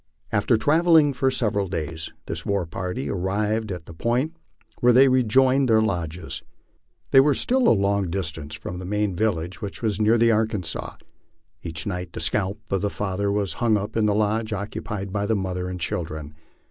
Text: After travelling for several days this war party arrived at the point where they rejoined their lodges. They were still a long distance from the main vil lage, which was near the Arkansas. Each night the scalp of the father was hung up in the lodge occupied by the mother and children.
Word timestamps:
After 0.31 0.57
travelling 0.57 1.13
for 1.13 1.29
several 1.29 1.67
days 1.67 2.11
this 2.25 2.43
war 2.43 2.65
party 2.65 3.07
arrived 3.07 3.71
at 3.71 3.85
the 3.85 3.93
point 3.93 4.35
where 4.79 4.93
they 4.93 5.07
rejoined 5.07 5.69
their 5.69 5.79
lodges. 5.79 6.41
They 7.11 7.19
were 7.19 7.35
still 7.35 7.67
a 7.67 7.69
long 7.69 8.09
distance 8.09 8.55
from 8.55 8.79
the 8.79 8.85
main 8.85 9.15
vil 9.15 9.33
lage, 9.33 9.61
which 9.61 9.83
was 9.83 10.01
near 10.01 10.17
the 10.17 10.31
Arkansas. 10.31 10.95
Each 11.61 11.85
night 11.85 12.13
the 12.13 12.19
scalp 12.19 12.59
of 12.71 12.81
the 12.81 12.89
father 12.89 13.31
was 13.31 13.53
hung 13.61 13.77
up 13.77 13.95
in 13.95 14.07
the 14.07 14.15
lodge 14.15 14.51
occupied 14.53 15.13
by 15.13 15.27
the 15.27 15.35
mother 15.35 15.69
and 15.69 15.79
children. 15.79 16.33